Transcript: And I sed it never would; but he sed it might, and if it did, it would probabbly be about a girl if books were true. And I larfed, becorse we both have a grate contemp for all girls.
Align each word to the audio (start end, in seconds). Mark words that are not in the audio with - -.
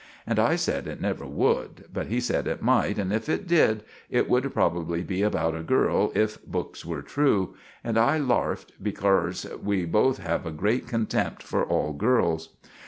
And 0.25 0.39
I 0.39 0.55
sed 0.55 0.87
it 0.87 0.99
never 0.99 1.27
would; 1.27 1.85
but 1.93 2.07
he 2.07 2.19
sed 2.19 2.47
it 2.47 2.63
might, 2.63 2.97
and 2.97 3.13
if 3.13 3.29
it 3.29 3.45
did, 3.45 3.83
it 4.09 4.27
would 4.27 4.45
probabbly 4.51 5.03
be 5.05 5.21
about 5.21 5.55
a 5.55 5.61
girl 5.61 6.11
if 6.15 6.43
books 6.43 6.83
were 6.83 7.03
true. 7.03 7.53
And 7.83 7.99
I 7.99 8.17
larfed, 8.17 8.71
becorse 8.83 9.45
we 9.61 9.85
both 9.85 10.17
have 10.17 10.47
a 10.47 10.51
grate 10.51 10.87
contemp 10.87 11.43
for 11.43 11.63
all 11.63 11.93
girls. 11.93 12.49